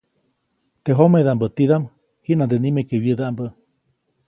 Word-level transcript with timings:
Teʼ 0.83 0.97
jomedaʼmbä 0.99 1.47
tidaʼm, 1.57 1.83
jiʼnande 2.25 2.55
nimeke 2.59 2.95
wyädaʼmbä. 3.03 3.45